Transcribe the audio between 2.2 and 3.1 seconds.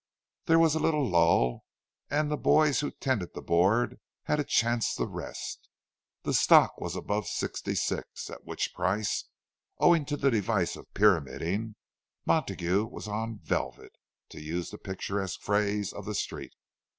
the boys who